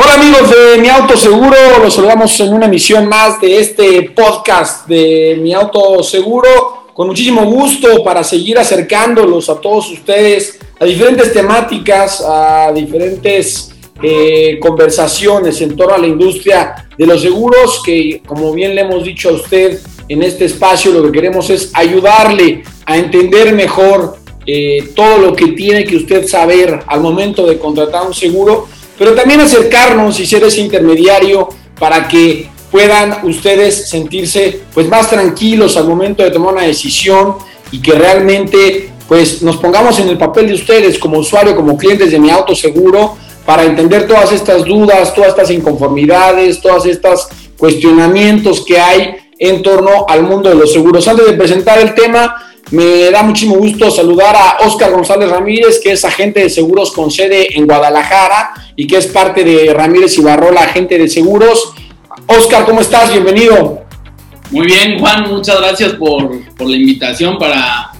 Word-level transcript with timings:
Hola 0.00 0.14
amigos 0.14 0.48
de 0.48 0.80
Mi 0.80 0.88
Auto 0.88 1.16
Seguro, 1.16 1.56
los 1.82 1.92
saludamos 1.92 2.38
en 2.38 2.54
una 2.54 2.66
emisión 2.66 3.08
más 3.08 3.40
de 3.40 3.58
este 3.58 4.02
podcast 4.14 4.86
de 4.86 5.36
Mi 5.42 5.52
Auto 5.52 6.04
Seguro, 6.04 6.84
con 6.94 7.08
muchísimo 7.08 7.44
gusto 7.46 8.04
para 8.04 8.22
seguir 8.22 8.60
acercándolos 8.60 9.50
a 9.50 9.60
todos 9.60 9.90
ustedes 9.90 10.60
a 10.78 10.84
diferentes 10.84 11.32
temáticas, 11.32 12.22
a 12.24 12.70
diferentes 12.72 13.74
eh, 14.00 14.60
conversaciones 14.60 15.60
en 15.62 15.74
torno 15.74 15.96
a 15.96 15.98
la 15.98 16.06
industria 16.06 16.88
de 16.96 17.04
los 17.04 17.20
seguros, 17.20 17.82
que 17.84 18.22
como 18.24 18.52
bien 18.52 18.76
le 18.76 18.82
hemos 18.82 19.02
dicho 19.02 19.30
a 19.30 19.32
usted 19.32 19.80
en 20.08 20.22
este 20.22 20.44
espacio, 20.44 20.92
lo 20.92 21.02
que 21.02 21.10
queremos 21.10 21.50
es 21.50 21.72
ayudarle 21.74 22.62
a 22.86 22.96
entender 22.96 23.52
mejor 23.52 24.16
eh, 24.46 24.90
todo 24.94 25.18
lo 25.18 25.34
que 25.34 25.48
tiene 25.48 25.82
que 25.84 25.96
usted 25.96 26.24
saber 26.24 26.84
al 26.86 27.00
momento 27.00 27.44
de 27.44 27.58
contratar 27.58 28.06
un 28.06 28.14
seguro 28.14 28.68
pero 28.98 29.14
también 29.14 29.40
acercarnos 29.40 30.18
y 30.20 30.26
ser 30.26 30.42
ese 30.42 30.60
intermediario 30.60 31.48
para 31.78 32.08
que 32.08 32.48
puedan 32.70 33.20
ustedes 33.24 33.88
sentirse 33.88 34.60
pues 34.74 34.88
más 34.88 35.08
tranquilos 35.08 35.76
al 35.76 35.86
momento 35.86 36.22
de 36.22 36.30
tomar 36.30 36.54
una 36.54 36.64
decisión 36.64 37.36
y 37.70 37.80
que 37.80 37.92
realmente 37.92 38.90
pues 39.06 39.42
nos 39.42 39.56
pongamos 39.56 39.98
en 40.00 40.08
el 40.08 40.18
papel 40.18 40.48
de 40.48 40.54
ustedes 40.54 40.98
como 40.98 41.18
usuario, 41.18 41.56
como 41.56 41.78
clientes 41.78 42.10
de 42.10 42.18
mi 42.18 42.30
auto 42.30 42.54
seguro 42.54 43.16
para 43.46 43.64
entender 43.64 44.06
todas 44.06 44.30
estas 44.32 44.64
dudas, 44.64 45.14
todas 45.14 45.30
estas 45.30 45.50
inconformidades, 45.50 46.60
todas 46.60 46.84
estas 46.84 47.28
cuestionamientos 47.56 48.62
que 48.66 48.78
hay 48.78 49.16
en 49.38 49.62
torno 49.62 50.04
al 50.06 50.24
mundo 50.24 50.50
de 50.50 50.56
los 50.56 50.72
seguros. 50.72 51.08
Antes 51.08 51.26
de 51.26 51.32
presentar 51.32 51.78
el 51.78 51.94
tema, 51.94 52.47
me 52.70 53.10
da 53.10 53.22
muchísimo 53.22 53.56
gusto 53.56 53.90
saludar 53.90 54.36
a 54.36 54.66
Oscar 54.66 54.90
González 54.90 55.30
Ramírez, 55.30 55.80
que 55.82 55.92
es 55.92 56.04
agente 56.04 56.40
de 56.40 56.50
seguros 56.50 56.92
con 56.92 57.10
sede 57.10 57.56
en 57.56 57.66
Guadalajara 57.66 58.52
y 58.76 58.86
que 58.86 58.98
es 58.98 59.06
parte 59.06 59.42
de 59.42 59.72
Ramírez 59.72 60.18
Ibarrola, 60.18 60.62
agente 60.62 60.98
de 60.98 61.08
seguros. 61.08 61.72
Oscar, 62.26 62.66
¿cómo 62.66 62.80
estás? 62.80 63.10
Bienvenido. 63.10 63.82
Muy 64.50 64.66
bien, 64.66 64.98
Juan, 64.98 65.30
muchas 65.30 65.58
gracias 65.60 65.92
por, 65.94 66.30
la 66.58 66.76
invitación 66.76 67.38
para 67.38 67.92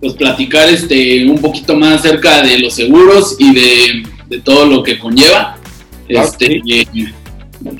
pues, 0.00 0.14
platicar 0.14 0.68
este, 0.68 1.26
un 1.26 1.38
poquito 1.38 1.74
más 1.74 2.00
acerca 2.00 2.42
de 2.42 2.58
los 2.58 2.74
seguros 2.74 3.36
y 3.38 3.54
de, 3.54 4.40
todo 4.42 4.66
lo 4.66 4.82
que 4.82 4.98
conlleva. 4.98 5.56
este, 6.08 6.62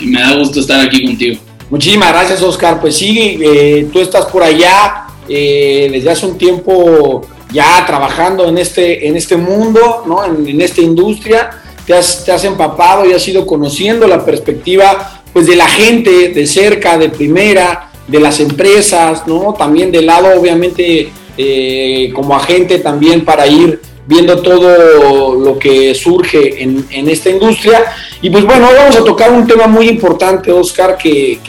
me 0.00 0.20
da 0.20 0.36
gusto 0.36 0.60
estar 0.60 0.80
aquí 0.80 1.04
contigo. 1.04 1.40
Muchísimas 1.70 2.10
gracias, 2.12 2.42
Oscar. 2.42 2.80
Pues 2.80 2.96
sí, 2.96 3.38
eh, 3.40 3.88
tú 3.92 4.00
estás 4.00 4.26
por 4.26 4.42
allá 4.42 5.03
eh, 5.28 5.88
desde 5.92 6.10
hace 6.10 6.26
un 6.26 6.38
tiempo 6.38 7.22
ya 7.52 7.84
trabajando 7.86 8.48
en 8.48 8.58
este, 8.58 9.06
en 9.06 9.16
este 9.16 9.36
mundo, 9.36 10.02
¿no? 10.06 10.24
en, 10.24 10.60
esta 10.60 10.80
industria, 10.80 11.50
te 11.86 11.94
has, 11.94 12.24
te 12.24 12.32
has, 12.32 12.44
empapado 12.44 13.08
y 13.08 13.12
has 13.12 13.26
ido 13.28 13.46
conociendo 13.46 14.06
la 14.06 14.24
perspectiva 14.24 15.22
pues, 15.32 15.46
de 15.46 15.56
la 15.56 15.68
gente 15.68 16.30
de 16.30 16.46
cerca, 16.46 16.98
de 16.98 17.10
primera, 17.10 17.90
de 18.08 18.20
las 18.20 18.40
empresas, 18.40 19.26
¿no? 19.26 19.54
también 19.54 19.90
del 19.92 20.06
lado 20.06 20.38
obviamente 20.38 21.12
eh, 21.36 22.12
como 22.14 22.36
agente 22.36 22.78
también 22.78 23.24
para 23.24 23.46
ir 23.46 23.80
viendo 24.06 24.40
todo 24.40 25.34
lo 25.34 25.58
que 25.58 25.94
surge 25.94 26.62
en, 26.62 27.08
esta 27.08 27.30
industria. 27.30 27.84
Y 28.20 28.30
pues 28.30 28.44
bueno, 28.44 28.68
hoy 28.68 28.74
vamos 28.76 28.96
a 28.96 29.04
tocar 29.04 29.32
un 29.32 29.46
tema 29.46 29.66
muy 29.66 29.88
importante, 29.88 30.52
Oscar, 30.52 30.96
que, 30.96 31.40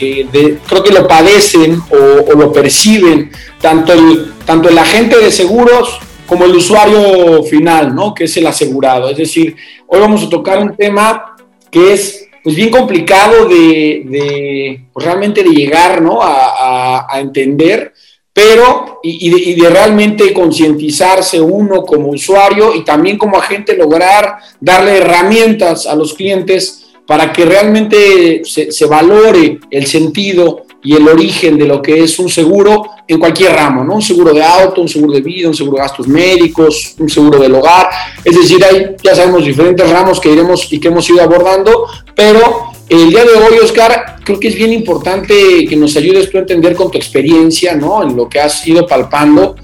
creo 0.66 0.82
que 0.82 0.92
lo 0.92 1.06
padecen 1.06 1.80
o, 1.90 2.32
lo 2.34 2.52
perciben 2.52 3.30
tanto 3.66 3.92
el, 3.92 4.32
tanto 4.44 4.68
el 4.68 4.78
agente 4.78 5.18
de 5.18 5.32
seguros 5.32 5.98
como 6.24 6.44
el 6.44 6.54
usuario 6.54 7.42
final, 7.42 7.96
¿no? 7.96 8.14
Que 8.14 8.24
es 8.24 8.36
el 8.36 8.46
asegurado. 8.46 9.10
Es 9.10 9.16
decir, 9.16 9.56
hoy 9.88 9.98
vamos 9.98 10.22
a 10.22 10.28
tocar 10.28 10.58
un 10.58 10.76
tema 10.76 11.34
que 11.68 11.92
es 11.92 12.28
pues 12.44 12.54
bien 12.54 12.70
complicado 12.70 13.48
de, 13.48 14.86
pues, 14.92 15.04
realmente 15.04 15.42
de 15.42 15.50
llegar, 15.50 16.00
¿no? 16.00 16.22
a, 16.22 17.06
a 17.12 17.20
entender 17.20 17.92
pero 18.36 19.00
y, 19.02 19.54
de, 19.58 19.70
realmente 19.70 20.34
concientizarse 20.34 21.40
uno 21.40 21.84
como 21.84 22.10
usuario 22.10 22.74
y 22.74 22.84
también 22.84 23.16
como 23.16 23.38
agente 23.38 23.74
lograr 23.74 24.36
darle 24.60 24.98
herramientas 24.98 25.86
a 25.86 25.96
los 25.96 26.12
clientes 26.12 26.88
para 27.06 27.32
que 27.32 27.46
realmente 27.46 28.42
se, 28.44 28.84
valore 28.84 29.58
el 29.70 29.86
sentido 29.86 30.65
y 30.86 30.94
el 30.94 31.08
origen 31.08 31.58
de 31.58 31.66
lo 31.66 31.82
que 31.82 32.04
es 32.04 32.16
un 32.20 32.28
seguro 32.28 32.90
en 33.08 33.18
cualquier 33.18 33.52
ramo, 33.52 33.82
¿no? 33.82 33.96
Un 33.96 34.02
seguro 34.02 34.32
de 34.32 34.40
auto, 34.40 34.80
un 34.80 34.88
seguro 34.88 35.14
de 35.14 35.20
vida, 35.20 35.48
un 35.48 35.54
seguro 35.54 35.78
de 35.78 35.82
gastos 35.82 36.06
médicos, 36.06 36.94
un 37.00 37.08
seguro 37.08 37.40
del 37.40 37.56
hogar. 37.56 37.88
Es 38.24 38.36
decir, 38.36 38.64
hay, 38.64 38.94
ya 39.02 39.16
sabemos, 39.16 39.44
diferentes 39.44 39.90
ramos 39.90 40.20
que 40.20 40.30
iremos 40.30 40.72
y 40.72 40.78
que 40.78 40.86
hemos 40.86 41.10
ido 41.10 41.22
abordando, 41.22 41.86
pero 42.14 42.70
el 42.88 43.10
día 43.10 43.24
de 43.24 43.32
hoy, 43.32 43.58
Oscar, 43.60 44.18
creo 44.22 44.38
que 44.38 44.46
es 44.46 44.54
bien 44.54 44.72
importante 44.72 45.66
que 45.68 45.74
nos 45.74 45.96
ayudes 45.96 46.30
tú 46.30 46.38
a 46.38 46.42
entender 46.42 46.76
con 46.76 46.88
tu 46.88 46.98
experiencia, 46.98 47.74
¿no? 47.74 48.04
En 48.04 48.14
lo 48.14 48.28
que 48.28 48.38
has 48.38 48.64
ido 48.64 48.86
palpando. 48.86 49.56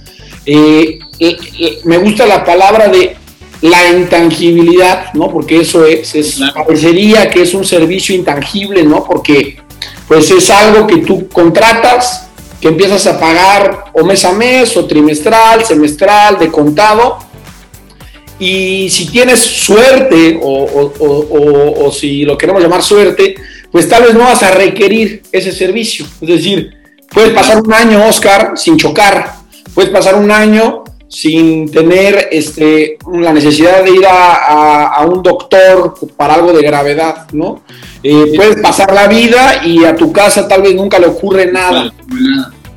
Eh, 0.45 0.99
eh, 1.21 1.37
eh, 1.61 1.79
me 1.85 1.99
gusta 1.99 2.27
la 2.27 2.45
palabra 2.45 2.89
de 2.89 3.17
la 3.61 3.93
intangibilidad, 3.93 5.15
¿no? 5.15 5.31
Porque 5.31 5.61
eso 5.61 5.87
es, 5.87 6.17
es 6.17 6.41
parecería 6.53 7.31
que 7.31 7.43
es 7.43 7.55
un 7.55 7.65
servicio 7.65 8.13
intangible, 8.13 8.83
¿no? 8.83 9.05
Porque 9.05 9.62
pues 10.13 10.31
es 10.31 10.51
algo 10.51 10.87
que 10.87 10.99
tú 10.99 11.27
contratas, 11.27 12.29
que 12.61 12.69
empiezas 12.69 13.07
a 13.07 13.19
pagar 13.19 13.85
o 13.95 14.05
mes 14.05 14.23
a 14.27 14.33
mes, 14.33 14.77
o 14.77 14.85
trimestral, 14.85 15.65
semestral, 15.65 16.39
de 16.39 16.51
contado, 16.51 17.17
y 18.39 18.91
si 18.91 19.07
tienes 19.07 19.41
suerte, 19.41 20.39
o, 20.43 21.91
si 21.99 22.27
lo 22.27 22.37
queremos 22.37 22.63
llamar 22.63 22.83
suerte, 22.83 23.37
pues 23.71 23.89
tal 23.89 24.03
vez 24.03 24.13
no 24.13 24.25
vas 24.25 24.43
a 24.43 24.51
requerir 24.51 25.23
ese 25.33 25.51
servicio. 25.51 26.05
Es 26.21 26.29
decir, 26.29 26.77
puedes 27.11 27.33
pasar 27.33 27.63
un 27.63 27.73
año, 27.73 28.07
Oscar, 28.07 28.53
sin 28.57 28.77
chocar. 28.77 29.37
Puedes 29.73 29.91
pasar 29.91 30.17
un 30.17 30.31
año 30.31 30.82
sin 31.13 31.71
tener 31.71 32.29
este, 32.33 32.97
la 33.13 33.35
necesidad 33.35 33.85
de 33.85 33.91
ir 33.91 34.05
a, 34.09 35.07
un 35.07 35.23
doctor 35.23 35.95
para 36.17 36.35
algo 36.35 36.55
de 36.55 36.63
gravedad, 36.63 37.27
¿no? 37.33 37.63
Eh, 38.03 38.33
puedes 38.35 38.57
pasar 38.63 38.95
la 38.95 39.09
vida 39.09 39.61
y 39.63 39.85
a 39.85 39.95
tu 39.95 40.11
casa 40.11 40.49
tal 40.49 40.63
vez 40.63 40.75
nunca 40.75 40.99
le 40.99 41.09
ocurre 41.09 41.53
nada. 41.53 41.93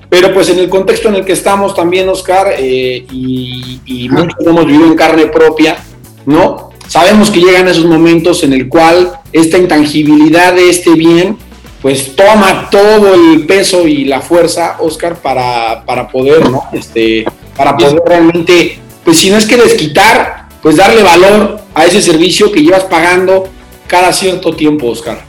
Pero 0.10 0.34
pues 0.34 0.50
en 0.50 0.60
el 0.60 0.68
contexto 0.68 1.08
en 1.08 1.16
el 1.16 1.26
que 1.26 1.32
estamos 1.32 1.74
también, 1.74 2.10
Oscar, 2.10 2.54
eh, 2.58 3.06
y, 3.10 4.10
muchos 4.12 4.36
hemos 4.46 4.66
vivido 4.66 4.88
en 4.88 4.96
carne 4.96 5.28
propia, 5.28 5.78
¿no? 6.26 6.72
Sabemos 6.90 7.32
que 7.32 7.40
llegan 7.40 7.70
esos 7.70 7.86
momentos 7.86 8.44
en 8.44 8.52
el 8.52 8.68
cual 8.68 9.14
esta 9.32 9.58
intangibilidad 9.58 10.54
de 10.54 10.70
este 10.70 10.92
bien, 10.92 11.38
pues 11.82 12.18
toma 12.18 12.70
todo 12.70 13.14
el 13.16 13.46
peso 13.46 13.88
y 13.88 14.04
la 14.04 14.20
fuerza, 14.20 14.76
Oscar, 14.80 15.22
para, 15.22 15.86
para 15.86 16.10
poder, 16.10 16.50
¿no? 16.50 16.64
Este, 16.74 17.26
para 17.56 17.76
poder 17.78 18.02
realmente, 18.06 18.80
pues 19.04 19.18
si 19.18 19.30
no 19.30 19.38
es 19.38 19.46
que 19.46 19.58
desquitar, 19.58 20.48
pues 20.62 20.78
darle 20.78 21.04
valor 21.04 21.60
a 21.74 21.86
ese 21.86 22.02
servicio 22.02 22.52
que 22.52 22.62
llevas 22.62 22.86
pagando 22.86 23.50
cada 23.88 24.12
cierto 24.12 24.54
tiempo, 24.54 24.88
Oscar. 24.88 25.24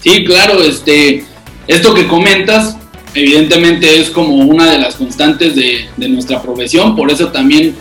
Sí, 0.00 0.24
claro, 0.24 0.62
este, 0.62 1.24
esto 1.66 1.92
que 1.92 2.06
comentas, 2.06 2.76
evidentemente 3.14 4.00
es 4.00 4.10
como 4.10 4.36
una 4.36 4.70
de 4.70 4.78
las 4.78 4.94
constantes 4.94 5.54
de, 5.54 5.88
nuestra 6.08 6.40
profesión, 6.40 6.94
por 6.94 7.10
eso 7.10 7.28
también 7.28 7.74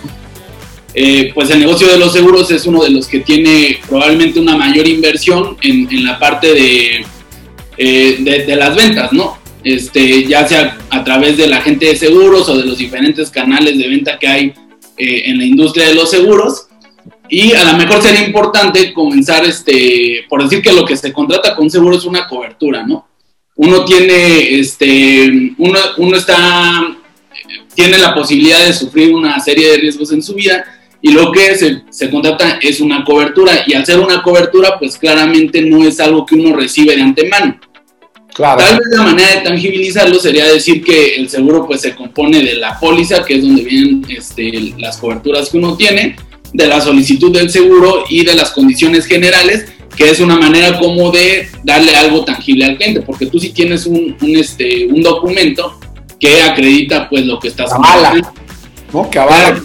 eh, 0.94 1.31
pues 1.34 1.50
el 1.52 1.59
negocio 1.59 1.88
de 1.88 1.97
los 1.97 2.12
seguros 2.12 2.50
es 2.50 2.66
uno 2.66 2.84
de 2.84 2.90
los 2.90 3.07
que 3.07 3.19
tiene 3.19 3.80
probablemente 3.88 4.40
una 4.40 4.57
mayor 4.57 4.88
inversión 4.88 5.57
en, 5.62 6.03
la 6.03 6.18
parte 6.18 7.02
eh, 7.78 8.18
de, 8.19 8.46
de, 8.46 8.56
las 8.56 8.75
ventas, 8.75 9.13
¿no? 9.13 9.37
Este, 9.75 10.25
ya 10.25 10.47
sea 10.47 10.78
a 10.89 11.03
través 11.03 11.35
de 11.38 11.47
la 11.47 11.61
gente 11.61 11.88
de 11.88 11.95
seguros 11.95 12.47
o 12.47 12.57
de 12.57 12.66
los 12.66 12.78
diferentes 12.78 13.29
canales 13.29 13.78
de 13.78 13.88
venta 13.88 14.17
que 14.17 14.28
hay 14.28 14.53
eh, 14.97 15.23
en 15.25 15.38
la 15.38 15.45
industria 15.45 15.88
de 15.88 15.95
los 15.95 16.09
seguros. 16.09 16.68
Y 17.30 17.53
a 17.53 17.63
lo 17.65 17.77
mejor 17.77 18.01
sería 18.01 18.25
importante 18.25 18.94
comenzar, 18.94 19.45
este, 19.45 20.25
por 20.30 20.42
decir 20.42 20.62
que 20.62 20.71
lo 20.71 20.86
que 20.86 20.95
se 20.95 21.12
contrata 21.12 21.56
con 21.56 21.69
seguro 21.69 21.97
es 21.97 22.06
una 22.06 22.27
cobertura, 22.27 22.86
¿no? 22.88 23.07
uno 23.57 23.83
tiene, 23.83 24.59
este, 24.59 25.53
uno, 25.57 25.80
uno 25.97 26.15
está, 26.15 26.95
tiene 27.75 27.97
la 27.97 28.13
posibilidad 28.13 28.65
de 28.65 28.74
sufrir 28.74 29.13
una 29.13 29.39
serie 29.39 29.71
de 29.71 29.77
riesgos 29.77 30.12
en 30.12 30.21
su 30.21 30.36
vida 30.36 30.63
y 31.01 31.12
lo 31.12 31.31
que 31.31 31.56
se, 31.56 31.83
se, 31.89 32.09
contrata 32.09 32.59
es 32.62 32.80
una 32.80 33.03
cobertura 33.03 33.63
y 33.65 33.74
al 33.74 33.86
ser 33.86 34.00
una 34.00 34.21
cobertura 34.21 34.77
pues 34.80 34.97
claramente 34.97 35.62
no 35.62 35.83
es 35.86 36.00
algo 36.00 36.25
que 36.25 36.36
uno 36.36 36.56
recibe 36.56 36.95
de 36.95 37.01
antemano. 37.01 37.59
Claro. 38.38 38.60
Tal 38.60 38.78
vez 38.78 38.88
la 38.92 39.04
manera 39.04 39.36
de 39.36 39.42
tangibilizarlo 39.42 40.19
sería 40.19 40.45
decir 40.45 40.84
que 40.84 41.16
el 41.16 41.28
seguro 41.28 41.66
pues 41.66 41.81
se 41.81 41.95
compone 41.95 42.44
de 42.44 42.54
la 42.54 42.80
póliza, 42.80 43.25
que 43.25 43.38
es 43.38 43.42
donde 43.42 43.63
vienen 43.63 44.06
este, 44.10 44.74
las 44.78 44.98
coberturas 44.98 45.50
que 45.50 45.57
uno 45.57 45.75
tiene, 45.75 46.16
de 46.54 46.68
la 46.68 46.80
solicitud 46.80 47.31
del 47.36 47.50
seguro 47.50 48.04
y 48.07 48.24
de 48.24 48.36
las 48.36 48.51
condiciones 48.51 49.07
generales 49.07 49.66
que 49.98 50.12
es 50.12 50.19
una 50.19 50.38
manera 50.38 50.78
como 50.78 51.10
de 51.12 51.50
darle 51.63 51.95
algo 51.95 52.24
tangible 52.24 52.66
al 52.66 52.78
cliente, 52.78 53.01
porque 53.01 53.25
tú 53.25 53.39
sí 53.39 53.50
tienes 53.50 53.88
un, 53.88 54.16
un, 54.22 54.36
este, 54.36 54.86
un 54.86 55.01
documento 55.01 55.80
que 56.19 56.44
acredita 56.44 57.10
pues 57.10 57.25
lo 57.25 57.40
que 57.40 57.48
estás 57.48 57.72
haciendo. 57.72 58.31
¿no? 58.94 59.10
Que 59.10 59.19
avala 59.19 59.60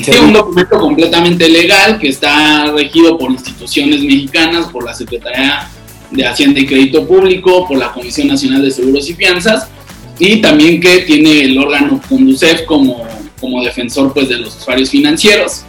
sí, 0.00 0.10
un 0.22 0.32
documento 0.32 0.78
completamente 0.78 1.48
legal 1.48 1.98
que 1.98 2.08
está 2.08 2.70
regido 2.70 3.18
por 3.18 3.32
instituciones 3.32 4.00
mexicanas, 4.00 4.66
por 4.66 4.84
la 4.84 4.94
Secretaría 4.94 5.68
de 6.10 6.26
Hacienda 6.26 6.60
y 6.60 6.66
Crédito 6.66 7.06
Público, 7.06 7.66
por 7.66 7.78
la 7.78 7.92
Comisión 7.92 8.28
Nacional 8.28 8.62
de 8.62 8.70
Seguros 8.70 9.08
y 9.08 9.14
Fianzas, 9.14 9.68
y 10.18 10.40
también 10.40 10.80
que 10.80 11.00
tiene 11.00 11.42
el 11.42 11.58
órgano 11.58 12.00
Conducef 12.08 12.62
como, 12.62 13.06
como 13.40 13.62
defensor 13.62 14.12
pues, 14.12 14.28
de 14.28 14.38
los 14.38 14.56
usuarios 14.56 14.90
financieros. 14.90 15.62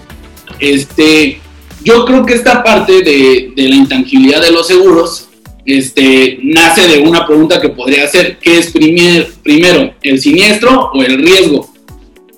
Este, 0.59 1.39
yo 1.83 2.05
creo 2.05 2.25
que 2.25 2.33
esta 2.33 2.63
parte 2.63 3.01
de, 3.01 3.51
de 3.55 3.69
la 3.69 3.75
intangibilidad 3.75 4.41
de 4.41 4.51
los 4.51 4.67
seguros 4.67 5.29
este, 5.65 6.39
nace 6.41 6.87
de 6.87 6.99
una 6.99 7.27
pregunta 7.27 7.61
que 7.61 7.69
podría 7.69 8.07
ser, 8.07 8.37
¿qué 8.39 8.57
es 8.57 8.71
primero, 8.71 9.93
el 10.01 10.19
siniestro 10.19 10.89
o 10.93 11.03
el 11.03 11.19
riesgo? 11.19 11.69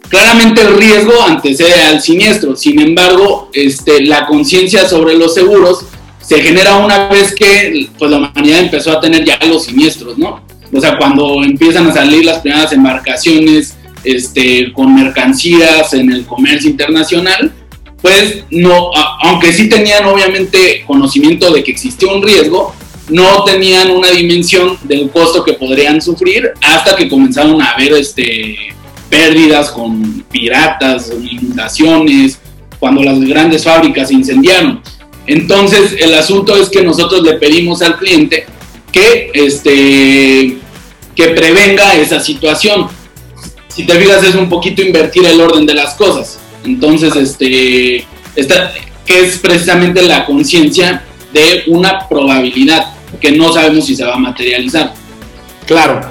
Claramente 0.09 0.61
el 0.61 0.75
riesgo 0.77 1.13
antecede 1.25 1.81
al 1.83 2.01
siniestro, 2.01 2.55
sin 2.57 2.81
embargo, 2.81 3.49
este, 3.53 4.05
la 4.05 4.25
conciencia 4.25 4.87
sobre 4.87 5.15
los 5.15 5.33
seguros 5.33 5.85
se 6.31 6.41
genera 6.41 6.77
una 6.77 7.09
vez 7.09 7.35
que 7.35 7.89
pues, 7.99 8.09
la 8.09 8.19
humanidad 8.19 8.59
empezó 8.59 8.93
a 8.93 9.01
tener 9.01 9.25
ya 9.25 9.37
los 9.45 9.65
siniestros, 9.65 10.17
¿no? 10.17 10.39
O 10.71 10.79
sea, 10.79 10.97
cuando 10.97 11.43
empiezan 11.43 11.87
a 11.87 11.93
salir 11.93 12.23
las 12.23 12.39
primeras 12.39 12.71
embarcaciones 12.71 13.75
este, 14.05 14.71
con 14.71 14.95
mercancías 14.95 15.93
en 15.93 16.09
el 16.09 16.25
comercio 16.25 16.69
internacional, 16.69 17.51
pues 18.01 18.45
no, 18.49 18.91
aunque 19.23 19.51
sí 19.51 19.67
tenían 19.67 20.05
obviamente 20.05 20.85
conocimiento 20.87 21.51
de 21.51 21.65
que 21.65 21.71
existía 21.71 22.09
un 22.09 22.23
riesgo, 22.23 22.73
no 23.09 23.43
tenían 23.43 23.91
una 23.91 24.11
dimensión 24.11 24.77
del 24.83 25.09
costo 25.09 25.43
que 25.43 25.51
podrían 25.51 26.01
sufrir 26.01 26.51
hasta 26.61 26.95
que 26.95 27.09
comenzaron 27.09 27.61
a 27.61 27.71
haber 27.71 27.91
este, 27.91 28.55
pérdidas 29.09 29.69
con 29.69 30.23
piratas, 30.31 31.11
inundaciones, 31.11 32.39
cuando 32.79 33.03
las 33.03 33.19
grandes 33.19 33.65
fábricas 33.65 34.07
se 34.07 34.13
incendiaron. 34.13 34.81
Entonces 35.27 35.95
el 35.99 36.13
asunto 36.13 36.55
es 36.55 36.69
que 36.69 36.81
nosotros 36.81 37.21
le 37.23 37.33
pedimos 37.33 37.81
al 37.81 37.97
cliente 37.97 38.45
que, 38.91 39.31
este, 39.33 40.57
que 41.15 41.27
prevenga 41.29 41.95
esa 41.95 42.19
situación. 42.19 42.87
Si 43.67 43.85
te 43.85 43.93
fijas 43.93 44.23
es 44.23 44.35
un 44.35 44.49
poquito 44.49 44.81
invertir 44.81 45.25
el 45.25 45.39
orden 45.39 45.65
de 45.65 45.73
las 45.73 45.93
cosas. 45.95 46.39
Entonces, 46.65 47.15
este, 47.15 48.05
esta, 48.35 48.73
que 49.05 49.19
es 49.21 49.37
precisamente 49.37 50.01
la 50.01 50.25
conciencia 50.25 51.03
de 51.33 51.63
una 51.67 52.07
probabilidad 52.07 52.93
que 53.19 53.31
no 53.31 53.51
sabemos 53.53 53.85
si 53.85 53.95
se 53.95 54.05
va 54.05 54.15
a 54.15 54.19
materializar. 54.19 54.93
Claro, 55.65 56.01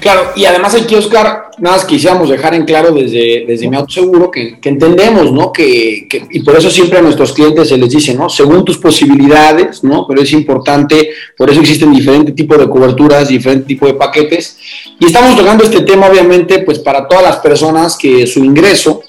claro, 0.00 0.32
y 0.34 0.44
además 0.44 0.74
aquí, 0.74 0.94
Oscar, 0.94 1.50
nada 1.58 1.76
más 1.76 1.84
quisiéramos 1.84 2.28
dejar 2.28 2.54
en 2.54 2.64
claro 2.64 2.92
desde, 2.92 3.44
desde 3.46 3.68
mi 3.68 3.76
autoseguro 3.76 4.30
que, 4.30 4.58
que 4.58 4.68
entendemos, 4.68 5.32
¿no? 5.32 5.52
Que, 5.52 6.06
que, 6.08 6.26
y 6.30 6.40
por 6.40 6.56
eso 6.56 6.70
siempre 6.70 6.98
a 6.98 7.02
nuestros 7.02 7.32
clientes 7.32 7.68
se 7.68 7.76
les 7.76 7.90
dice, 7.90 8.14
¿no? 8.14 8.28
Según 8.28 8.64
tus 8.64 8.78
posibilidades, 8.78 9.84
¿no? 9.84 10.06
Pero 10.08 10.22
es 10.22 10.32
importante, 10.32 11.10
por 11.36 11.50
eso 11.50 11.60
existen 11.60 11.92
diferentes 11.92 12.34
tipos 12.34 12.58
de 12.58 12.68
coberturas, 12.68 13.28
diferentes 13.28 13.66
tipos 13.66 13.88
de 13.88 13.94
paquetes. 13.94 14.58
Y 14.98 15.06
estamos 15.06 15.36
tocando 15.36 15.64
este 15.64 15.82
tema, 15.82 16.08
obviamente, 16.08 16.60
pues 16.60 16.78
para 16.78 17.06
todas 17.06 17.24
las 17.24 17.36
personas 17.36 17.96
que 17.96 18.26
su 18.26 18.44
ingreso 18.44 19.02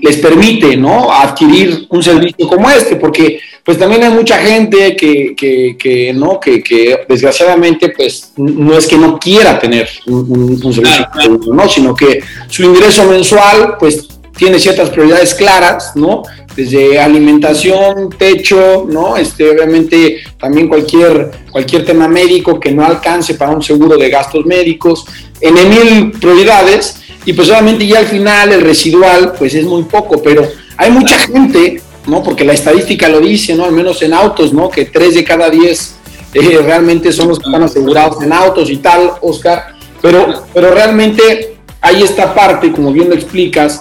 les 0.00 0.16
permite, 0.16 0.76
¿no? 0.76 1.12
Adquirir 1.12 1.86
un 1.90 2.02
servicio 2.02 2.48
como 2.48 2.70
este, 2.70 2.96
porque 2.96 3.40
pues 3.62 3.78
también 3.78 4.02
hay 4.02 4.10
mucha 4.10 4.38
gente 4.38 4.96
que, 4.96 5.34
que, 5.36 5.76
que 5.78 6.12
¿no? 6.12 6.40
Que, 6.40 6.62
que, 6.62 7.00
desgraciadamente 7.08 7.90
pues 7.90 8.32
no 8.36 8.76
es 8.76 8.86
que 8.86 8.96
no 8.96 9.18
quiera 9.18 9.58
tener 9.58 9.88
un, 10.06 10.58
servicio, 10.72 11.52
¿no? 11.52 11.68
Sino 11.68 11.94
que 11.94 12.22
su 12.48 12.64
ingreso 12.64 13.04
mensual 13.04 13.76
pues 13.78 14.08
tiene 14.36 14.58
ciertas 14.58 14.90
prioridades 14.90 15.34
claras, 15.34 15.92
¿no? 15.94 16.22
Desde 16.56 16.98
alimentación, 16.98 18.10
techo, 18.10 18.86
¿no? 18.88 19.16
Este, 19.16 19.48
obviamente 19.48 20.22
también 20.38 20.68
cualquier, 20.68 21.30
cualquier 21.50 21.84
tema 21.84 22.08
médico 22.08 22.58
que 22.58 22.72
no 22.72 22.84
alcance 22.84 23.34
para 23.34 23.52
un 23.52 23.62
seguro 23.62 23.96
de 23.96 24.10
gastos 24.10 24.44
médicos, 24.44 25.04
en 25.40 25.54
mil 25.68 26.12
prioridades, 26.12 27.00
y 27.24 27.32
pues 27.32 27.48
obviamente 27.50 27.86
ya 27.86 28.00
al 28.00 28.06
final 28.06 28.52
el 28.52 28.60
residual 28.60 29.32
pues 29.38 29.54
es 29.54 29.64
muy 29.64 29.84
poco, 29.84 30.22
pero 30.22 30.46
hay 30.76 30.90
mucha 30.90 31.18
gente 31.18 31.82
¿no? 32.06 32.22
Porque 32.22 32.44
la 32.44 32.52
estadística 32.52 33.08
lo 33.08 33.20
dice, 33.20 33.54
¿no? 33.54 33.64
Al 33.64 33.72
menos 33.72 34.02
en 34.02 34.12
autos, 34.14 34.52
¿no? 34.52 34.68
Que 34.68 34.86
tres 34.86 35.14
de 35.14 35.24
cada 35.24 35.50
diez 35.50 35.96
eh, 36.32 36.58
realmente 36.62 37.12
son 37.12 37.28
los 37.28 37.38
que 37.38 37.48
están 37.48 37.62
asegurados 37.62 38.22
en 38.22 38.32
autos 38.32 38.70
y 38.70 38.76
tal, 38.78 39.12
Oscar. 39.22 39.74
Pero, 40.02 40.44
pero 40.52 40.70
realmente 40.72 41.56
hay 41.80 42.02
esta 42.02 42.34
parte, 42.34 42.72
como 42.72 42.92
bien 42.92 43.08
lo 43.08 43.14
explicas, 43.14 43.80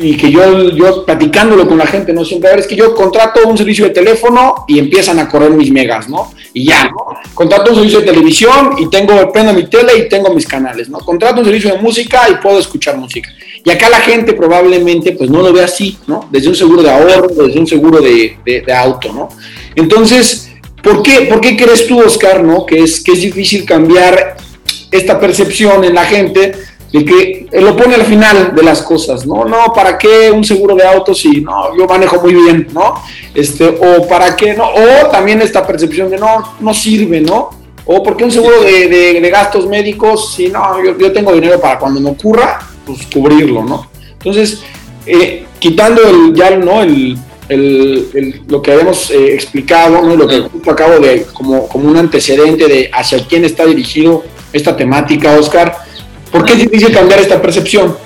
y 0.00 0.16
que 0.16 0.30
yo, 0.30 0.70
yo 0.70 1.04
platicándolo 1.04 1.66
con 1.66 1.78
la 1.78 1.86
gente, 1.86 2.12
¿no? 2.12 2.24
Siempre, 2.24 2.50
a 2.50 2.52
ver, 2.52 2.60
es 2.60 2.66
que 2.66 2.76
yo 2.76 2.94
contrato 2.94 3.46
un 3.46 3.56
servicio 3.56 3.84
de 3.84 3.90
teléfono 3.90 4.64
y 4.66 4.78
empiezan 4.78 5.18
a 5.18 5.28
correr 5.28 5.50
mis 5.50 5.70
megas, 5.70 6.08
¿no? 6.08 6.32
Y 6.52 6.66
ya, 6.66 6.84
¿no? 6.84 7.16
Contrato 7.34 7.70
un 7.70 7.76
servicio 7.76 8.00
de 8.00 8.06
televisión 8.06 8.72
y 8.78 8.90
tengo, 8.90 9.32
prendo 9.32 9.52
mi 9.52 9.68
tele 9.68 9.96
y 9.96 10.08
tengo 10.08 10.34
mis 10.34 10.46
canales, 10.46 10.88
¿no? 10.88 10.98
Contrato 10.98 11.40
un 11.40 11.46
servicio 11.46 11.72
de 11.72 11.80
música 11.80 12.28
y 12.30 12.34
puedo 12.42 12.58
escuchar 12.58 12.98
música. 12.98 13.30
Y 13.64 13.70
acá 13.70 13.88
la 13.88 14.00
gente 14.00 14.32
probablemente 14.32 15.12
pues 15.12 15.30
no 15.30 15.40
lo 15.40 15.52
ve 15.52 15.62
así, 15.62 15.96
¿no? 16.06 16.28
Desde 16.30 16.48
un 16.48 16.56
seguro 16.56 16.82
de 16.82 16.90
ahorro, 16.90 17.28
desde 17.28 17.58
un 17.58 17.66
seguro 17.66 18.00
de, 18.00 18.36
de, 18.44 18.72
auto, 18.74 19.12
¿no? 19.12 19.28
Entonces, 19.76 20.50
¿por 20.82 21.02
qué, 21.02 21.22
¿por 21.22 21.40
qué 21.40 21.56
crees 21.56 21.86
tú, 21.86 22.00
Oscar, 22.00 22.42
¿no? 22.42 22.66
Que 22.66 22.82
es, 22.82 23.00
que 23.00 23.12
es 23.12 23.22
difícil 23.22 23.64
cambiar 23.64 24.36
esta 24.90 25.18
percepción 25.18 25.84
en 25.84 25.94
la 25.94 26.04
gente 26.04 26.52
de 26.92 27.04
que 27.04 27.46
lo 27.52 27.74
pone 27.74 27.94
al 27.94 28.04
final 28.04 28.54
de 28.54 28.62
las 28.62 28.82
cosas, 28.82 29.26
¿no? 29.26 29.44
No, 29.46 29.72
¿para 29.74 29.96
qué 29.96 30.30
un 30.30 30.44
seguro 30.44 30.74
de 30.74 30.84
auto 30.84 31.14
si 31.14 31.40
no, 31.40 31.76
yo 31.76 31.86
manejo 31.86 32.20
muy 32.20 32.34
bien, 32.34 32.68
¿no? 32.72 33.02
Este, 33.34 33.66
o 33.66 34.06
para 34.06 34.36
qué, 34.36 34.54
¿no? 34.54 34.68
O 34.68 35.08
también 35.10 35.40
esta 35.40 35.66
percepción 35.66 36.10
de 36.10 36.18
no, 36.18 36.56
no 36.60 36.74
sirve, 36.74 37.20
¿no? 37.20 37.50
O 37.86 38.02
porque 38.02 38.24
un 38.24 38.30
seguro 38.30 38.60
de, 38.60 38.88
de, 38.88 39.30
gastos 39.30 39.66
médicos, 39.66 40.34
si 40.34 40.48
no, 40.48 40.84
yo, 40.84 40.96
yo, 40.98 41.12
tengo 41.12 41.32
dinero 41.32 41.58
para 41.58 41.78
cuando 41.78 41.98
me 41.98 42.10
ocurra, 42.10 42.58
pues 42.84 43.00
cubrirlo, 43.12 43.64
¿no? 43.64 43.86
Entonces, 44.12 44.62
eh, 45.06 45.46
quitando 45.58 46.02
el, 46.02 46.34
ya, 46.34 46.50
¿no? 46.56 46.82
El, 46.82 47.16
el, 47.48 48.42
lo 48.46 48.60
que 48.60 48.72
habíamos 48.72 49.10
eh, 49.10 49.34
explicado, 49.34 50.00
¿no? 50.02 50.16
lo 50.16 50.26
que 50.26 50.70
acabo 50.70 50.98
de, 51.00 51.26
como, 51.32 51.68
como 51.68 51.88
un 51.88 51.96
antecedente 51.96 52.66
de 52.66 52.90
hacia 52.92 53.26
quién 53.26 53.44
está 53.44 53.66
dirigido 53.66 54.24
esta 54.52 54.76
temática, 54.76 55.32
Oscar, 55.38 55.76
¿por 56.32 56.44
qué 56.44 56.54
es 56.54 56.58
difícil 56.58 56.92
cambiar 56.92 57.20
esta 57.20 57.40
percepción? 57.40 57.96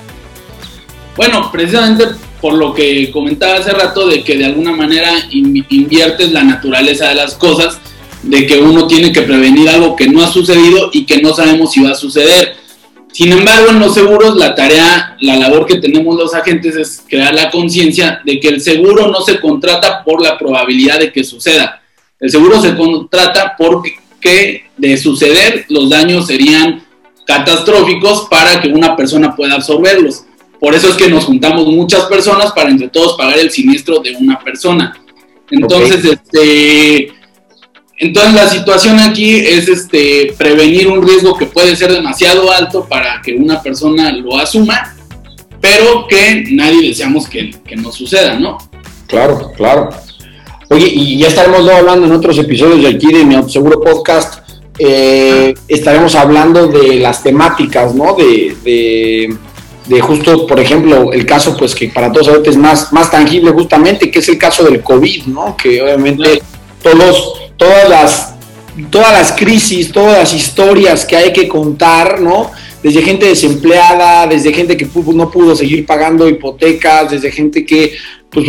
Bueno, 1.15 1.49
precisamente 1.51 2.05
por 2.39 2.53
lo 2.53 2.73
que 2.73 3.09
comentaba 3.09 3.55
hace 3.55 3.71
rato, 3.71 4.07
de 4.07 4.23
que 4.23 4.37
de 4.37 4.45
alguna 4.45 4.71
manera 4.71 5.11
inviertes 5.31 6.31
la 6.31 6.43
naturaleza 6.43 7.09
de 7.09 7.15
las 7.15 7.33
cosas, 7.33 7.79
de 8.21 8.45
que 8.45 8.59
uno 8.59 8.85
tiene 8.85 9.11
que 9.11 9.23
prevenir 9.23 9.69
algo 9.69 9.95
que 9.95 10.07
no 10.07 10.23
ha 10.23 10.31
sucedido 10.31 10.91
y 10.93 11.05
que 11.05 11.21
no 11.21 11.33
sabemos 11.33 11.71
si 11.71 11.81
va 11.81 11.91
a 11.91 11.95
suceder 11.95 12.57
sin 13.17 13.31
embargo, 13.31 13.71
en 13.71 13.79
los 13.79 13.95
seguros, 13.95 14.35
la 14.35 14.53
tarea, 14.53 15.17
la 15.21 15.37
labor 15.37 15.65
que 15.65 15.77
tenemos 15.79 16.15
los 16.15 16.35
agentes 16.35 16.75
es 16.75 17.03
crear 17.07 17.33
la 17.33 17.49
conciencia 17.49 18.21
de 18.23 18.39
que 18.39 18.47
el 18.47 18.61
seguro 18.61 19.07
no 19.07 19.21
se 19.21 19.39
contrata 19.39 20.03
por 20.03 20.21
la 20.21 20.37
probabilidad 20.37 20.99
de 20.99 21.11
que 21.11 21.23
suceda. 21.23 21.81
El 22.19 22.29
seguro 22.29 22.61
se 22.61 22.75
contrata 22.75 23.55
porque 23.57 24.65
de 24.77 24.97
suceder 24.97 25.65
los 25.69 25.89
daños 25.89 26.27
serían 26.27 26.83
catastróficos 27.27 28.27
para 28.29 28.61
que 28.61 28.69
una 28.69 28.95
persona 28.95 29.35
pueda 29.35 29.55
absorberlos. 29.55 30.23
Por 30.59 30.73
eso 30.73 30.89
es 30.89 30.95
que 30.95 31.09
nos 31.09 31.25
juntamos 31.25 31.67
muchas 31.67 32.05
personas 32.05 32.51
para 32.53 32.69
entre 32.71 32.87
todos 32.87 33.15
pagar 33.17 33.37
el 33.37 33.51
siniestro 33.51 33.99
de 33.99 34.15
una 34.15 34.39
persona. 34.39 34.97
Entonces, 35.51 36.03
este, 36.03 37.13
entonces 37.97 38.33
la 38.33 38.47
situación 38.47 38.99
aquí 38.99 39.35
es 39.35 39.67
este 39.67 40.33
prevenir 40.37 40.87
un 40.87 41.05
riesgo 41.05 41.37
que 41.37 41.45
puede 41.45 41.75
ser 41.75 41.91
demasiado 41.91 42.51
alto 42.51 42.87
para 42.89 43.21
que 43.21 43.33
una 43.33 43.61
persona 43.61 44.11
lo 44.13 44.37
asuma, 44.37 44.95
pero 45.61 46.07
que 46.07 46.45
nadie 46.51 46.87
deseamos 46.87 47.27
que, 47.27 47.51
que 47.65 47.75
no 47.75 47.91
suceda, 47.91 48.39
¿no? 48.39 48.57
Claro, 49.07 49.51
claro. 49.55 49.89
Oye, 50.69 50.87
y 50.87 51.17
ya 51.17 51.27
estaremos 51.27 51.69
hablando 51.69 52.07
en 52.07 52.11
otros 52.13 52.37
episodios 52.39 52.81
de 52.81 52.89
aquí 52.89 53.07
de 53.07 53.23
mi 53.23 53.49
Seguro 53.49 53.79
Podcast. 53.79 54.46
Eh, 54.79 55.55
estaremos 55.67 56.15
hablando 56.15 56.67
de 56.67 56.95
las 56.95 57.23
temáticas, 57.23 57.95
¿no? 57.95 58.13
De, 58.13 58.55
de, 58.63 59.35
de, 59.87 60.01
justo, 60.01 60.45
por 60.45 60.59
ejemplo, 60.59 61.11
el 61.13 61.25
caso, 61.25 61.57
pues 61.57 61.73
que 61.73 61.89
para 61.89 62.11
todos 62.11 62.27
ahorita 62.27 62.49
es 62.49 62.57
más, 62.57 62.93
más 62.93 63.09
tangible 63.09 63.51
justamente, 63.51 64.11
que 64.11 64.19
es 64.19 64.29
el 64.29 64.37
caso 64.37 64.63
del 64.63 64.81
COVID, 64.81 65.25
¿no? 65.25 65.57
Que 65.57 65.81
obviamente 65.81 66.41
todos 66.81 67.47
todas 67.57 67.89
las, 67.89 68.33
todas 68.89 69.11
las 69.11 69.31
crisis, 69.33 69.91
todas 69.91 70.17
las 70.17 70.33
historias 70.33 71.05
que 71.05 71.17
hay 71.17 71.33
que 71.33 71.47
contar, 71.47 72.21
¿no? 72.21 72.51
Desde 72.81 73.01
gente 73.01 73.25
desempleada, 73.25 74.27
desde 74.27 74.53
gente 74.53 74.77
que 74.77 74.87
no 75.13 75.29
pudo 75.31 75.55
seguir 75.55 75.85
pagando 75.85 76.29
hipotecas, 76.29 77.11
desde 77.11 77.31
gente 77.31 77.65
que, 77.65 77.93
pues 78.29 78.47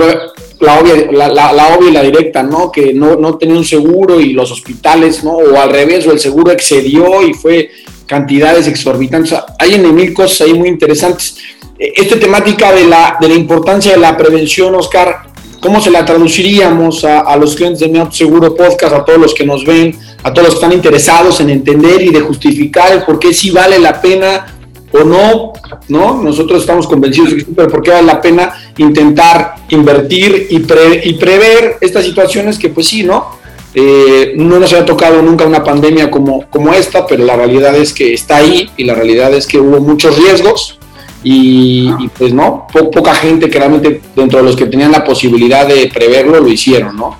la 0.60 0.80
obvia, 0.80 0.94
la, 1.12 1.76
obvia 1.76 1.88
y 1.88 1.92
la 1.92 2.02
directa, 2.02 2.42
¿no? 2.42 2.72
Que 2.72 2.92
no, 2.92 3.16
no 3.16 3.38
tenía 3.38 3.56
un 3.56 3.64
seguro 3.64 4.20
y 4.20 4.32
los 4.32 4.50
hospitales, 4.50 5.22
¿no? 5.22 5.32
O 5.32 5.60
al 5.60 5.70
revés, 5.70 6.06
o 6.06 6.12
el 6.12 6.18
seguro 6.18 6.50
excedió 6.50 7.22
y 7.22 7.34
fue 7.34 7.70
cantidades 8.06 8.66
exorbitantes. 8.66 9.34
hay 9.58 9.74
en 9.74 9.94
mil 9.94 10.12
cosas 10.12 10.40
ahí 10.42 10.54
muy 10.54 10.68
interesantes. 10.68 11.36
esta 11.78 12.18
temática 12.18 12.72
de 12.72 12.84
la, 12.84 13.16
de 13.20 13.28
la 13.28 13.34
importancia 13.34 13.92
de 13.92 13.98
la 13.98 14.16
prevención, 14.16 14.74
Oscar, 14.74 15.28
¿cómo 15.60 15.80
se 15.80 15.90
la 15.90 16.04
traduciríamos 16.04 17.04
a, 17.04 17.36
los 17.36 17.54
clientes 17.54 17.80
de 17.80 17.88
Mi 17.88 18.00
Seguro 18.10 18.54
Podcast, 18.56 18.94
a 18.94 19.04
todos 19.04 19.20
los 19.20 19.34
que 19.34 19.44
nos 19.44 19.64
ven, 19.64 19.96
a 20.24 20.32
todos 20.32 20.48
los 20.48 20.54
que 20.54 20.64
están 20.64 20.72
interesados 20.72 21.40
en 21.40 21.50
entender 21.50 22.02
y 22.02 22.10
de 22.10 22.20
justificar 22.20 22.92
el 22.92 23.02
por 23.02 23.18
qué 23.18 23.32
sí 23.32 23.50
vale 23.50 23.78
la 23.78 24.00
pena 24.00 24.54
o 24.90 25.04
no, 25.04 25.52
¿no? 25.88 26.22
Nosotros 26.22 26.62
estamos 26.62 26.86
convencidos 26.86 27.30
de 27.30 27.36
que 27.36 27.44
sí, 27.44 27.52
pero 27.54 27.68
por 27.68 27.82
qué 27.82 27.90
vale 27.90 28.06
la 28.06 28.20
pena 28.20 28.67
intentar 28.78 29.56
invertir 29.68 30.49
y, 30.50 30.56
y 30.56 31.14
prever 31.14 31.76
estas 31.80 32.04
situaciones 32.04 32.58
que 32.58 32.68
pues 32.70 32.87
sí, 32.88 33.02
¿no? 33.02 33.38
Eh, 33.75 34.32
no 34.37 34.58
nos 34.58 34.73
ha 34.73 34.85
tocado 34.85 35.20
nunca 35.23 35.47
una 35.47 35.62
pandemia 35.62 36.11
como, 36.11 36.47
esta, 36.75 37.06
pero 37.06 37.25
la 37.25 37.37
realidad 37.37 37.76
es 37.76 37.92
que 37.92 38.14
está 38.14 38.38
ahí 38.38 38.70
y 38.76 38.85
la 38.85 38.94
realidad 38.94 39.32
es 39.35 39.47
que 39.47 39.58
hubo 39.58 39.78
muchos 39.80 40.16
riesgos 40.16 40.78
y, 41.23 41.90
pues 42.16 42.32
no, 42.32 42.66
poca 42.73 43.14
gente 43.14 43.50
que 43.50 43.58
realmente 43.58 44.00
dentro 44.16 44.38
de 44.38 44.47
los 44.47 44.56
que 44.56 44.66
tenían 44.66 44.92
la 44.92 45.04
posibilidad 45.04 45.66
de 45.66 45.90
preverlo 45.92 46.40
lo 46.40 46.49
hicieron, 46.49 46.97
¿no? 46.97 47.16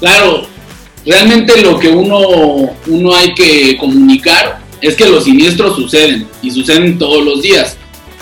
Claro, 0.00 0.42
realmente 1.06 1.60
lo 1.62 1.78
que 1.78 1.88
uno, 1.88 2.20
uno 2.86 3.14
hay 3.14 3.32
que 3.34 3.76
comunicar 3.78 4.60
es 4.80 4.94
que 4.94 5.06
los 5.06 5.24
siniestros 5.24 5.76
suceden 5.76 6.26
y 6.42 6.50
suceden 6.50 6.98
todos 6.98 7.24
los 7.24 7.42
días. 7.42 7.76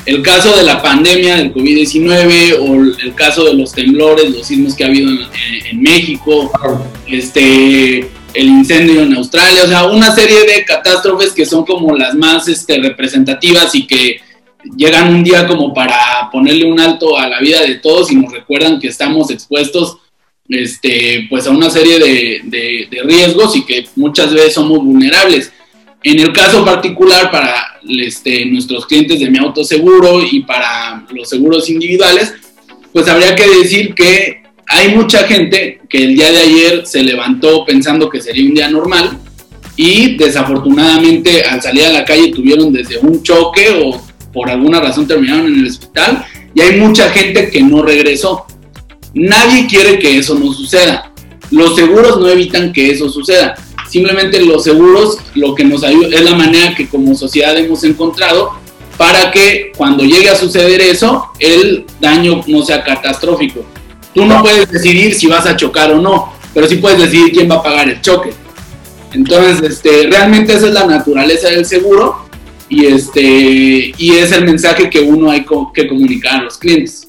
El 0.09 0.23
caso 0.23 0.57
de 0.57 0.63
la 0.63 0.81
pandemia 0.81 1.37
del 1.37 1.53
COVID-19 1.53 2.57
o 2.61 2.75
el 2.99 3.15
caso 3.15 3.45
de 3.45 3.53
los 3.53 3.73
temblores, 3.73 4.31
los 4.31 4.47
sismos 4.47 4.75
que 4.75 4.85
ha 4.85 4.87
habido 4.87 5.11
en, 5.11 5.83
México, 5.83 6.51
este, 7.07 7.99
el 8.33 8.47
incendio 8.47 9.03
en 9.03 9.15
Australia, 9.15 9.65
o 9.65 9.69
sea, 9.69 9.85
una 9.85 10.15
serie 10.15 10.45
de 10.47 10.65
catástrofes 10.65 11.35
que 11.35 11.45
son 11.45 11.67
como 11.67 11.95
las 11.95 12.15
más 12.15 12.49
este, 12.49 12.79
representativas 12.79 13.75
y 13.75 13.87
que 13.87 14.23
llegan 14.79 15.15
un 15.15 15.23
día 15.23 15.47
como 15.47 15.75
para 15.75 16.31
ponerle 16.33 16.65
un 16.65 16.81
alto 16.81 17.19
a 17.19 17.29
la 17.29 17.39
vida 17.41 17.61
de 17.61 17.75
todos 17.75 18.11
y 18.11 18.17
nos 18.17 18.33
recuerdan 18.33 18.81
que 18.81 18.89
estamos 18.89 19.31
expuestos 19.31 19.99
este, 20.49 21.27
pues 21.29 21.47
a 21.47 21.51
una 21.51 21.69
serie 21.69 21.99
de, 21.99 23.03
riesgos 23.05 23.55
y 23.57 23.67
que 23.67 23.87
muchas 23.95 24.33
veces 24.33 24.55
somos 24.55 24.83
vulnerables. 24.83 25.53
En 26.11 26.19
el 26.21 26.33
caso 26.33 26.65
particular 26.65 27.31
para 27.31 27.79
este, 27.87 28.47
nuestros 28.47 28.87
clientes 28.87 29.21
de 29.21 29.31
mi 29.31 29.37
autoseguro 29.37 30.23
y 30.25 30.41
para 30.41 31.05
los 31.11 31.29
seguros 31.29 31.69
individuales, 31.69 32.33
pues 32.95 33.07
habría 33.09 33.37
que 33.37 33.47
decir 33.47 33.95
que 33.95 34.43
hay 34.67 34.95
mucha 34.97 35.25
gente 35.25 35.83
que 35.87 36.05
el 36.05 36.15
día 36.15 36.33
de 36.33 36.39
ayer 36.39 36.87
se 36.87 37.03
levantó 37.03 37.63
pensando 37.67 38.09
que 38.09 38.23
sería 38.23 38.49
un 38.49 38.55
día 38.55 38.71
normal 38.71 39.19
y 39.77 40.17
desafortunadamente 40.17 41.43
al 41.43 41.61
salir 41.61 41.85
a 41.85 41.93
la 41.93 42.07
calle 42.07 42.33
tuvieron 42.33 42.73
desde 42.73 42.97
un 42.97 43.23
choque 43.23 43.69
o 43.79 44.03
por 44.33 44.49
alguna 44.49 44.81
razón 44.81 45.07
terminaron 45.07 45.47
en 45.49 45.59
el 45.59 45.67
hospital 45.67 46.25
y 46.55 46.63
hay 46.63 46.81
mucha 46.81 47.11
gente 47.11 47.51
que 47.51 47.61
no 47.61 47.83
regresó. 47.83 48.47
Nadie 49.13 49.67
quiere 49.67 49.99
que 49.99 50.17
eso 50.17 50.35
no 50.39 50.55
suceda. 50.55 51.13
Los 51.51 51.77
seguros 51.77 52.19
no 52.19 52.31
evitan 52.31 52.73
que 52.73 52.93
eso 52.93 53.11
suceda. 53.11 53.57
Simplemente 53.89 54.41
los 54.41 54.65
seguros 54.65 55.19
lo 55.35 55.55
que 55.55 55.65
nos 55.65 55.83
ayuda 55.83 56.09
es 56.09 56.23
la 56.23 56.35
manera 56.35 56.75
que 56.75 56.89
como 56.89 57.15
sociedad 57.15 57.57
hemos 57.57 57.83
encontrado 57.85 58.53
para 58.99 59.31
que 59.31 59.73
cuando 59.77 60.05
llegue 60.05 60.29
a 60.29 60.37
suceder 60.37 60.81
eso, 60.81 61.29
el 61.39 61.87
daño 62.01 62.43
no 62.47 62.63
sea 62.63 62.83
catastrófico. 62.85 63.65
Tú 64.13 64.27
no 64.27 64.43
puedes 64.43 64.71
decidir 64.71 65.15
si 65.15 65.27
vas 65.29 65.47
a 65.47 65.57
chocar 65.57 65.93
o 65.93 66.01
no, 66.01 66.33
pero 66.53 66.67
sí 66.67 66.77
puedes 66.77 66.99
decidir 66.99 67.33
quién 67.33 67.51
va 67.51 67.57
a 67.57 67.63
pagar 67.63 67.89
el 67.89 68.01
choque. 68.01 68.33
Entonces, 69.13 69.71
este, 69.71 70.09
realmente 70.11 70.53
esa 70.53 70.67
es 70.67 70.75
la 70.75 70.87
naturaleza 70.87 71.49
del 71.49 71.65
seguro 71.65 72.29
y, 72.69 72.87
este, 72.87 73.95
y 73.97 74.11
es 74.11 74.33
el 74.33 74.45
mensaje 74.45 74.91
que 74.91 75.01
uno 75.01 75.31
hay 75.31 75.47
que 75.73 75.89
comunicar 75.89 76.41
a 76.41 76.45
los 76.45 76.59
clientes. 76.59 77.08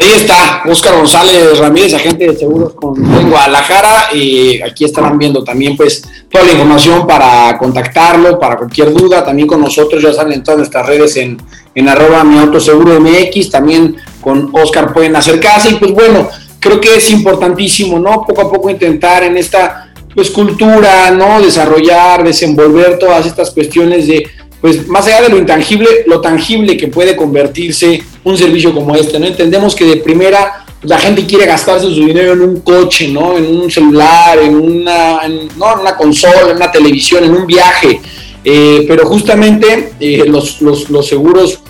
Ahí 0.00 0.12
está, 0.16 0.62
Oscar 0.66 0.96
González 0.96 1.58
Ramírez, 1.58 1.92
agente 1.92 2.26
de 2.26 2.34
seguros 2.34 2.72
con 2.72 2.94
Guadalajara. 3.28 4.08
Y 4.14 4.62
aquí 4.62 4.86
estarán 4.86 5.18
viendo 5.18 5.44
también 5.44 5.76
pues 5.76 6.02
toda 6.30 6.44
la 6.44 6.52
información 6.52 7.06
para 7.06 7.58
contactarlo, 7.58 8.38
para 8.38 8.56
cualquier 8.56 8.94
duda, 8.94 9.22
también 9.22 9.46
con 9.46 9.60
nosotros, 9.60 10.02
ya 10.02 10.14
salen 10.14 10.32
en 10.32 10.42
todas 10.42 10.56
nuestras 10.56 10.86
redes 10.86 11.18
en, 11.18 11.36
en 11.74 11.86
arroba 11.86 12.24
mi 12.24 12.38
autoseguro 12.38 12.98
MX, 12.98 13.50
también 13.50 13.96
con 14.22 14.48
Oscar 14.54 14.94
pueden 14.94 15.16
acercarse. 15.16 15.72
Y 15.72 15.74
pues 15.74 15.92
bueno, 15.92 16.30
creo 16.58 16.80
que 16.80 16.96
es 16.96 17.10
importantísimo, 17.10 17.98
¿no? 17.98 18.24
Poco 18.26 18.40
a 18.40 18.50
poco 18.50 18.70
intentar 18.70 19.24
en 19.24 19.36
esta 19.36 19.92
pues 20.14 20.30
cultura, 20.30 21.10
¿no? 21.10 21.42
Desarrollar, 21.42 22.24
desenvolver 22.24 22.98
todas 22.98 23.26
estas 23.26 23.50
cuestiones 23.50 24.06
de 24.06 24.26
pues 24.62 24.86
más 24.88 25.06
allá 25.06 25.22
de 25.22 25.28
lo 25.28 25.38
intangible, 25.38 25.88
lo 26.06 26.20
tangible 26.20 26.76
que 26.76 26.88
puede 26.88 27.16
convertirse 27.16 28.02
un 28.24 28.36
servicio 28.36 28.74
como 28.74 28.94
este, 28.94 29.18
¿no? 29.18 29.26
Entendemos 29.26 29.74
que 29.74 29.84
de 29.84 29.96
primera 29.96 30.64
la 30.82 30.98
gente 30.98 31.26
quiere 31.26 31.46
gastarse 31.46 31.86
su 31.86 32.06
dinero 32.06 32.32
en 32.32 32.40
un 32.40 32.60
coche, 32.60 33.08
¿no? 33.08 33.36
En 33.36 33.46
un 33.46 33.70
celular, 33.70 34.38
en 34.38 34.54
una, 34.54 35.28
no, 35.56 35.74
en 35.74 35.80
una 35.80 35.96
consola, 35.96 36.40
en 36.48 36.56
una 36.56 36.70
televisión, 36.70 37.24
en 37.24 37.34
un 37.34 37.46
viaje. 37.46 38.00
Eh, 38.42 38.84
pero 38.88 39.06
justamente 39.06 39.92
eh, 40.00 40.24
los, 40.26 40.62
los, 40.62 40.88
los, 40.88 41.06
seguros 41.06 41.60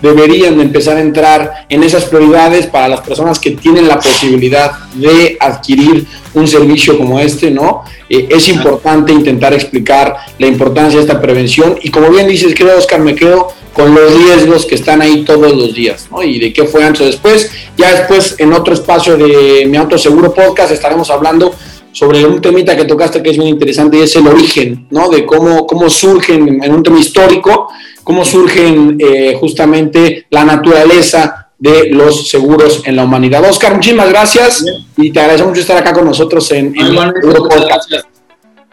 deberían 0.00 0.60
empezar 0.60 0.96
a 0.96 1.00
entrar 1.00 1.66
en 1.68 1.82
esas 1.82 2.04
prioridades 2.04 2.68
para 2.68 2.86
las 2.86 3.00
personas 3.00 3.40
que 3.40 3.50
tienen 3.50 3.88
la 3.88 3.98
posibilidad 3.98 4.70
de 4.94 5.36
adquirir 5.40 6.06
un 6.34 6.46
servicio 6.46 6.96
como 6.96 7.18
este, 7.18 7.50
¿no? 7.50 7.82
Eh, 8.08 8.28
es 8.30 8.48
importante 8.48 9.12
intentar 9.12 9.52
explicar 9.52 10.14
la 10.38 10.46
importancia 10.46 10.98
de 10.98 11.04
esta 11.04 11.20
prevención 11.20 11.76
y 11.82 11.90
como 11.90 12.08
bien 12.10 12.28
dices, 12.28 12.54
creo 12.56 12.78
Oscar, 12.78 13.00
me 13.00 13.16
quedo 13.16 13.48
con 13.80 13.94
los 13.94 14.14
riesgos 14.14 14.66
que 14.66 14.74
están 14.74 15.00
ahí 15.00 15.24
todos 15.24 15.54
los 15.54 15.74
días, 15.74 16.06
¿no? 16.10 16.22
Y 16.22 16.38
de 16.38 16.52
qué 16.52 16.64
fue 16.64 16.84
antes 16.84 17.00
o 17.00 17.04
después. 17.06 17.50
Ya 17.78 17.90
después, 17.92 18.36
en 18.38 18.52
otro 18.52 18.74
espacio 18.74 19.16
de 19.16 19.64
Mi 19.66 19.78
Auto 19.78 19.96
Seguro 19.96 20.34
Podcast, 20.34 20.70
estaremos 20.72 21.08
hablando 21.08 21.54
sobre 21.90 22.24
un 22.26 22.42
temita 22.42 22.76
que 22.76 22.84
tocaste 22.84 23.22
que 23.22 23.30
es 23.30 23.38
muy 23.38 23.48
interesante 23.48 23.96
y 23.96 24.02
es 24.02 24.14
el 24.16 24.26
origen, 24.26 24.86
¿no? 24.90 25.08
De 25.08 25.24
cómo, 25.24 25.66
cómo 25.66 25.88
surgen, 25.88 26.62
en 26.62 26.74
un 26.74 26.82
tema 26.82 27.00
histórico, 27.00 27.68
cómo 28.04 28.22
surgen 28.22 28.98
eh, 28.98 29.34
justamente 29.40 30.26
la 30.28 30.44
naturaleza 30.44 31.52
de 31.58 31.88
los 31.90 32.28
seguros 32.28 32.82
en 32.84 32.96
la 32.96 33.04
humanidad. 33.04 33.42
Oscar, 33.48 33.74
muchísimas 33.74 34.10
gracias 34.10 34.62
y 34.98 35.10
te 35.10 35.20
agradecemos 35.20 35.52
mucho 35.52 35.62
estar 35.62 35.78
acá 35.78 35.94
con 35.94 36.04
nosotros 36.04 36.50
en, 36.52 36.78
en 36.78 36.86
el 36.86 36.94
Podcast. 37.22 37.90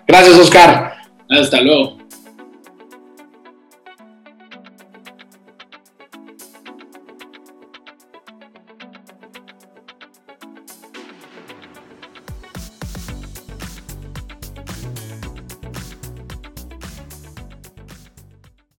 Gracias, 0.06 0.38
Oscar. 0.38 0.96
Hasta 1.30 1.62
luego. 1.62 1.98